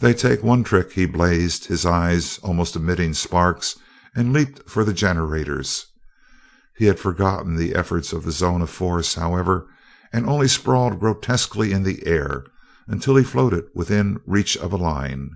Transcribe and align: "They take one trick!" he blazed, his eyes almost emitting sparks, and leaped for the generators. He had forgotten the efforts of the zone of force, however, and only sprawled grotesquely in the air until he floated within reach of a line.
"They 0.00 0.12
take 0.12 0.42
one 0.42 0.62
trick!" 0.62 0.92
he 0.92 1.06
blazed, 1.06 1.64
his 1.68 1.86
eyes 1.86 2.36
almost 2.42 2.76
emitting 2.76 3.14
sparks, 3.14 3.78
and 4.14 4.30
leaped 4.30 4.68
for 4.68 4.84
the 4.84 4.92
generators. 4.92 5.86
He 6.76 6.84
had 6.84 6.98
forgotten 6.98 7.56
the 7.56 7.74
efforts 7.74 8.12
of 8.12 8.24
the 8.24 8.30
zone 8.30 8.60
of 8.60 8.68
force, 8.68 9.14
however, 9.14 9.66
and 10.12 10.26
only 10.28 10.48
sprawled 10.48 11.00
grotesquely 11.00 11.72
in 11.72 11.82
the 11.82 12.06
air 12.06 12.44
until 12.88 13.16
he 13.16 13.24
floated 13.24 13.64
within 13.74 14.20
reach 14.26 14.54
of 14.58 14.70
a 14.70 14.76
line. 14.76 15.30